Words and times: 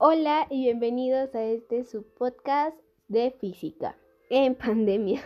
Hola 0.00 0.46
y 0.48 0.62
bienvenidos 0.62 1.34
a 1.34 1.42
este 1.42 1.82
subpodcast 1.82 2.76
de 3.08 3.32
física 3.32 3.98
en 4.30 4.54
pandemia. 4.54 5.20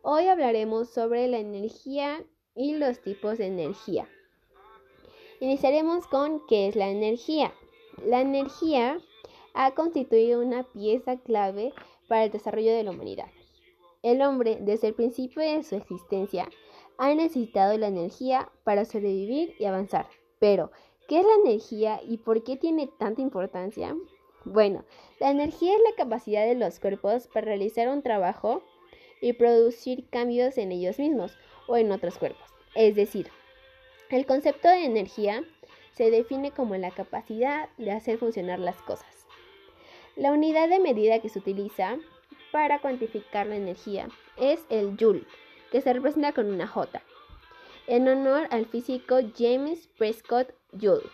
Hoy 0.00 0.28
hablaremos 0.28 0.88
sobre 0.88 1.28
la 1.28 1.36
energía 1.36 2.24
y 2.54 2.76
los 2.76 3.02
tipos 3.02 3.36
de 3.36 3.48
energía. 3.48 4.08
Iniciaremos 5.40 6.06
con 6.06 6.40
qué 6.46 6.68
es 6.68 6.74
la 6.74 6.88
energía. 6.88 7.52
La 8.02 8.22
energía 8.22 8.96
ha 9.52 9.74
constituido 9.74 10.40
una 10.40 10.62
pieza 10.62 11.18
clave 11.18 11.74
para 12.08 12.24
el 12.24 12.30
desarrollo 12.30 12.72
de 12.72 12.82
la 12.82 12.92
humanidad. 12.92 13.28
El 14.02 14.22
hombre, 14.22 14.56
desde 14.58 14.88
el 14.88 14.94
principio 14.94 15.42
de 15.42 15.62
su 15.62 15.74
existencia, 15.74 16.48
ha 16.96 17.14
necesitado 17.14 17.76
la 17.76 17.88
energía 17.88 18.50
para 18.64 18.86
sobrevivir 18.86 19.54
y 19.58 19.66
avanzar. 19.66 20.08
Pero, 20.38 20.70
¿qué 21.08 21.20
es 21.20 21.26
la 21.26 21.50
energía 21.50 22.00
y 22.06 22.18
por 22.18 22.42
qué 22.42 22.56
tiene 22.56 22.88
tanta 22.98 23.22
importancia? 23.22 23.96
Bueno, 24.44 24.84
la 25.18 25.30
energía 25.30 25.74
es 25.74 25.80
la 25.88 25.96
capacidad 25.96 26.46
de 26.46 26.54
los 26.54 26.78
cuerpos 26.78 27.26
para 27.28 27.46
realizar 27.46 27.88
un 27.88 28.02
trabajo 28.02 28.62
y 29.20 29.32
producir 29.32 30.08
cambios 30.10 30.58
en 30.58 30.72
ellos 30.72 30.98
mismos 30.98 31.36
o 31.66 31.76
en 31.76 31.90
otros 31.90 32.18
cuerpos. 32.18 32.46
Es 32.74 32.94
decir, 32.94 33.28
el 34.10 34.26
concepto 34.26 34.68
de 34.68 34.84
energía 34.84 35.42
se 35.92 36.10
define 36.10 36.50
como 36.50 36.76
la 36.76 36.90
capacidad 36.90 37.68
de 37.78 37.90
hacer 37.90 38.18
funcionar 38.18 38.58
las 38.58 38.80
cosas. 38.82 39.26
La 40.14 40.32
unidad 40.32 40.68
de 40.68 40.78
medida 40.78 41.20
que 41.20 41.28
se 41.28 41.38
utiliza 41.38 41.96
para 42.52 42.80
cuantificar 42.80 43.46
la 43.46 43.56
energía 43.56 44.08
es 44.36 44.64
el 44.68 44.96
Joule, 44.98 45.26
que 45.70 45.80
se 45.80 45.92
representa 45.92 46.32
con 46.32 46.46
una 46.46 46.66
J, 46.66 47.02
en 47.86 48.08
honor 48.08 48.48
al 48.50 48.66
físico 48.66 49.18
James 49.36 49.88
Prescott 49.98 50.48
Joule. 50.72 51.08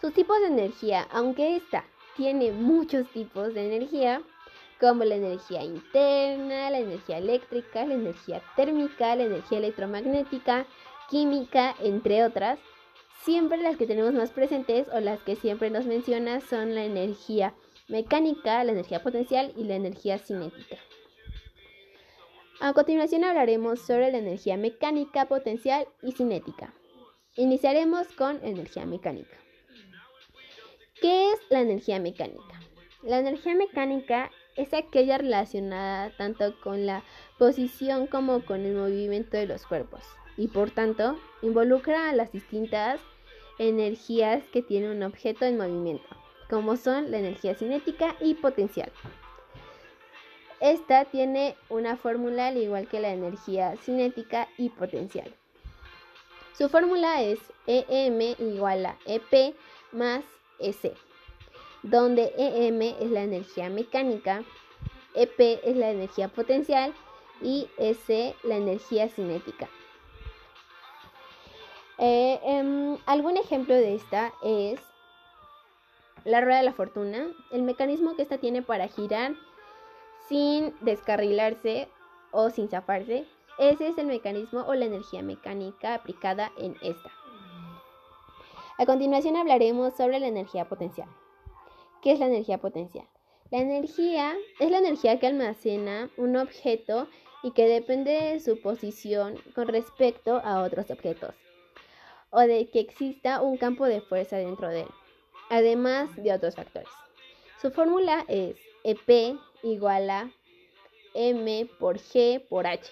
Sus 0.00 0.12
tipos 0.12 0.38
de 0.40 0.46
energía, 0.48 1.06
aunque 1.12 1.56
esta 1.56 1.84
tiene 2.16 2.52
muchos 2.52 3.08
tipos 3.10 3.54
de 3.54 3.66
energía, 3.66 4.22
como 4.80 5.04
la 5.04 5.14
energía 5.14 5.62
interna, 5.62 6.68
la 6.70 6.80
energía 6.80 7.18
eléctrica, 7.18 7.86
la 7.86 7.94
energía 7.94 8.42
térmica, 8.56 9.14
la 9.14 9.24
energía 9.24 9.58
electromagnética, 9.58 10.66
química, 11.08 11.76
entre 11.80 12.24
otras, 12.24 12.58
siempre 13.22 13.58
las 13.58 13.76
que 13.76 13.86
tenemos 13.86 14.12
más 14.12 14.32
presentes 14.32 14.88
o 14.92 14.98
las 14.98 15.20
que 15.20 15.36
siempre 15.36 15.70
nos 15.70 15.86
menciona 15.86 16.40
son 16.40 16.74
la 16.74 16.84
energía 16.84 17.54
mecánica, 17.86 18.64
la 18.64 18.72
energía 18.72 19.02
potencial 19.02 19.52
y 19.56 19.64
la 19.64 19.76
energía 19.76 20.18
cinética. 20.18 20.78
A 22.64 22.74
continuación 22.74 23.24
hablaremos 23.24 23.80
sobre 23.80 24.12
la 24.12 24.18
energía 24.18 24.56
mecánica, 24.56 25.26
potencial 25.26 25.88
y 26.00 26.12
cinética. 26.12 26.72
Iniciaremos 27.34 28.06
con 28.12 28.38
energía 28.44 28.86
mecánica. 28.86 29.36
¿Qué 31.00 31.32
es 31.32 31.40
la 31.50 31.60
energía 31.60 31.98
mecánica? 31.98 32.60
La 33.02 33.18
energía 33.18 33.56
mecánica 33.56 34.30
es 34.54 34.72
aquella 34.74 35.18
relacionada 35.18 36.16
tanto 36.16 36.54
con 36.60 36.86
la 36.86 37.02
posición 37.36 38.06
como 38.06 38.44
con 38.44 38.64
el 38.64 38.76
movimiento 38.76 39.36
de 39.36 39.46
los 39.46 39.66
cuerpos 39.66 40.04
y 40.36 40.46
por 40.46 40.70
tanto 40.70 41.18
involucra 41.42 42.10
a 42.10 42.14
las 42.14 42.30
distintas 42.30 43.00
energías 43.58 44.44
que 44.52 44.62
tiene 44.62 44.92
un 44.92 45.02
objeto 45.02 45.46
en 45.46 45.56
movimiento 45.56 46.06
como 46.48 46.76
son 46.76 47.10
la 47.10 47.18
energía 47.18 47.56
cinética 47.56 48.14
y 48.20 48.34
potencial. 48.34 48.92
Esta 50.62 51.04
tiene 51.06 51.56
una 51.70 51.96
fórmula 51.96 52.46
al 52.46 52.56
igual 52.56 52.86
que 52.86 53.00
la 53.00 53.10
energía 53.10 53.74
cinética 53.78 54.46
y 54.56 54.68
potencial. 54.68 55.34
Su 56.56 56.68
fórmula 56.68 57.20
es 57.20 57.40
EM 57.66 58.20
igual 58.38 58.86
a 58.86 58.96
EP 59.04 59.56
más 59.90 60.22
S, 60.60 60.94
donde 61.82 62.32
EM 62.38 62.80
es 62.80 63.10
la 63.10 63.24
energía 63.24 63.70
mecánica, 63.70 64.44
EP 65.16 65.58
es 65.64 65.76
la 65.76 65.90
energía 65.90 66.28
potencial 66.28 66.94
y 67.40 67.66
S 67.76 68.36
la 68.44 68.54
energía 68.54 69.08
cinética. 69.08 69.68
Eh, 71.98 72.38
em, 72.44 72.98
algún 73.06 73.36
ejemplo 73.36 73.74
de 73.74 73.96
esta 73.96 74.32
es 74.44 74.80
la 76.24 76.40
rueda 76.40 76.58
de 76.58 76.64
la 76.66 76.72
fortuna, 76.72 77.26
el 77.50 77.62
mecanismo 77.62 78.14
que 78.14 78.22
ésta 78.22 78.38
tiene 78.38 78.62
para 78.62 78.86
girar 78.86 79.32
sin 80.32 80.74
descarrilarse 80.80 81.88
o 82.30 82.48
sin 82.48 82.70
zafarse, 82.70 83.26
ese 83.58 83.88
es 83.88 83.98
el 83.98 84.06
mecanismo 84.06 84.64
o 84.66 84.72
la 84.72 84.86
energía 84.86 85.20
mecánica 85.22 85.92
aplicada 85.92 86.50
en 86.56 86.74
esta. 86.80 87.10
A 88.78 88.86
continuación 88.86 89.36
hablaremos 89.36 89.92
sobre 89.94 90.20
la 90.20 90.28
energía 90.28 90.70
potencial. 90.70 91.06
¿Qué 92.00 92.12
es 92.12 92.18
la 92.18 92.28
energía 92.28 92.56
potencial? 92.56 93.06
La 93.50 93.58
energía 93.58 94.34
es 94.58 94.70
la 94.70 94.78
energía 94.78 95.20
que 95.20 95.26
almacena 95.26 96.08
un 96.16 96.38
objeto 96.38 97.08
y 97.42 97.50
que 97.50 97.68
depende 97.68 98.12
de 98.12 98.40
su 98.40 98.58
posición 98.58 99.34
con 99.54 99.68
respecto 99.68 100.40
a 100.42 100.62
otros 100.62 100.90
objetos 100.90 101.34
o 102.30 102.40
de 102.40 102.70
que 102.70 102.80
exista 102.80 103.42
un 103.42 103.58
campo 103.58 103.84
de 103.84 104.00
fuerza 104.00 104.38
dentro 104.38 104.68
de 104.68 104.80
él 104.80 104.88
además 105.50 106.16
de 106.16 106.32
otros 106.32 106.56
factores. 106.56 106.88
Su 107.60 107.70
fórmula 107.70 108.24
es 108.26 108.56
EP 108.84 109.36
igual 109.62 110.10
a 110.10 110.30
M 111.14 111.68
por 111.78 111.98
G 111.98 112.40
por 112.48 112.66
H, 112.66 112.90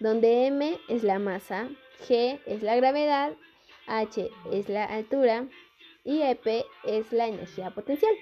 donde 0.00 0.46
M 0.46 0.78
es 0.88 1.02
la 1.02 1.18
masa, 1.18 1.68
G 2.06 2.40
es 2.46 2.62
la 2.62 2.76
gravedad, 2.76 3.34
H 3.86 4.30
es 4.52 4.68
la 4.68 4.84
altura 4.84 5.46
y 6.04 6.22
EP 6.22 6.64
es 6.84 7.12
la 7.12 7.26
energía 7.26 7.70
potencial. 7.70 8.14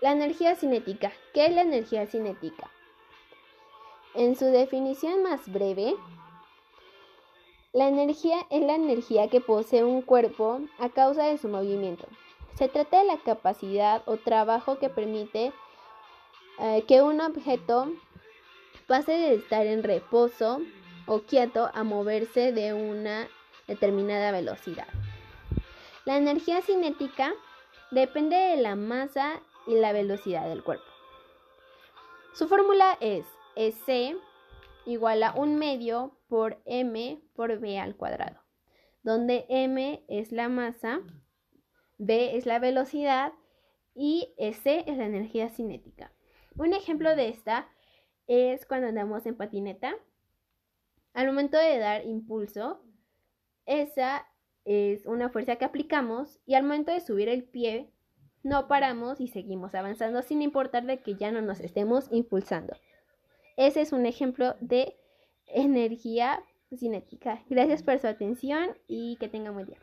La 0.00 0.12
energía 0.12 0.56
cinética. 0.56 1.12
¿Qué 1.34 1.46
es 1.46 1.52
la 1.52 1.62
energía 1.62 2.06
cinética? 2.06 2.70
En 4.14 4.34
su 4.34 4.46
definición 4.46 5.22
más 5.22 5.50
breve, 5.50 5.94
la 7.72 7.88
energía 7.88 8.46
es 8.50 8.62
la 8.62 8.74
energía 8.74 9.28
que 9.28 9.40
posee 9.40 9.84
un 9.84 10.02
cuerpo 10.02 10.60
a 10.78 10.88
causa 10.88 11.26
de 11.26 11.38
su 11.38 11.48
movimiento. 11.48 12.08
Se 12.60 12.68
trata 12.68 12.98
de 12.98 13.06
la 13.06 13.16
capacidad 13.16 14.02
o 14.04 14.18
trabajo 14.18 14.78
que 14.78 14.90
permite 14.90 15.54
eh, 16.58 16.84
que 16.86 17.00
un 17.00 17.22
objeto 17.22 17.90
pase 18.86 19.12
de 19.12 19.34
estar 19.36 19.64
en 19.64 19.82
reposo 19.82 20.60
o 21.06 21.20
quieto 21.20 21.70
a 21.72 21.84
moverse 21.84 22.52
de 22.52 22.74
una 22.74 23.28
determinada 23.66 24.30
velocidad. 24.30 24.88
La 26.04 26.18
energía 26.18 26.60
cinética 26.60 27.32
depende 27.92 28.36
de 28.36 28.58
la 28.58 28.76
masa 28.76 29.40
y 29.66 29.76
la 29.76 29.94
velocidad 29.94 30.46
del 30.46 30.62
cuerpo. 30.62 30.84
Su 32.34 32.46
fórmula 32.46 32.98
es 33.00 33.24
S 33.56 34.18
igual 34.84 35.22
a 35.22 35.32
un 35.32 35.56
medio 35.56 36.12
por 36.28 36.60
m 36.66 37.22
por 37.34 37.58
b 37.58 37.78
al 37.78 37.96
cuadrado, 37.96 38.38
donde 39.02 39.46
m 39.48 40.04
es 40.08 40.30
la 40.30 40.50
masa, 40.50 41.00
b 42.00 42.36
es 42.36 42.46
la 42.46 42.58
velocidad 42.58 43.34
y 43.94 44.32
s 44.38 44.84
es 44.86 44.96
la 44.96 45.04
energía 45.04 45.50
cinética. 45.50 46.12
Un 46.56 46.72
ejemplo 46.72 47.14
de 47.14 47.28
esta 47.28 47.68
es 48.26 48.64
cuando 48.64 48.88
andamos 48.88 49.26
en 49.26 49.36
patineta. 49.36 49.94
Al 51.12 51.26
momento 51.26 51.58
de 51.58 51.78
dar 51.78 52.06
impulso, 52.06 52.82
esa 53.66 54.26
es 54.64 55.04
una 55.06 55.28
fuerza 55.28 55.56
que 55.56 55.64
aplicamos 55.64 56.40
y 56.46 56.54
al 56.54 56.62
momento 56.62 56.90
de 56.90 57.00
subir 57.00 57.28
el 57.28 57.44
pie, 57.44 57.90
no 58.42 58.68
paramos 58.68 59.20
y 59.20 59.28
seguimos 59.28 59.74
avanzando 59.74 60.22
sin 60.22 60.40
importar 60.40 60.86
de 60.86 61.02
que 61.02 61.16
ya 61.16 61.30
no 61.30 61.42
nos 61.42 61.60
estemos 61.60 62.08
impulsando. 62.10 62.74
Ese 63.58 63.82
es 63.82 63.92
un 63.92 64.06
ejemplo 64.06 64.54
de 64.60 64.96
energía 65.46 66.42
cinética. 66.74 67.42
Gracias 67.50 67.82
por 67.82 67.98
su 67.98 68.06
atención 68.06 68.78
y 68.86 69.16
que 69.16 69.28
tengan 69.28 69.52
buen 69.52 69.66
día. 69.66 69.78